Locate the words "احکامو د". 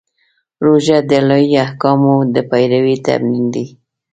1.65-2.35